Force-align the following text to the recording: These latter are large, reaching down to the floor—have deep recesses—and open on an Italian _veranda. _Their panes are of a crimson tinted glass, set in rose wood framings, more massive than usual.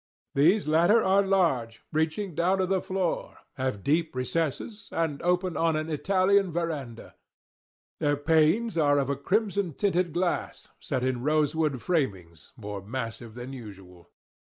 These 0.33 0.67
latter 0.67 1.03
are 1.03 1.21
large, 1.21 1.83
reaching 1.93 2.33
down 2.33 2.57
to 2.57 2.65
the 2.65 2.81
floor—have 2.81 3.83
deep 3.83 4.15
recesses—and 4.15 5.21
open 5.21 5.55
on 5.55 5.75
an 5.75 5.91
Italian 5.91 6.51
_veranda. 6.51 7.13
_Their 8.01 8.17
panes 8.25 8.79
are 8.79 8.97
of 8.97 9.11
a 9.11 9.15
crimson 9.15 9.75
tinted 9.75 10.11
glass, 10.11 10.69
set 10.79 11.03
in 11.03 11.21
rose 11.21 11.53
wood 11.55 11.73
framings, 11.81 12.51
more 12.57 12.81
massive 12.81 13.35
than 13.35 13.53
usual. 13.53 14.09